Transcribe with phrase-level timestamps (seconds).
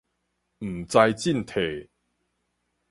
[0.61, 1.87] 毋知進退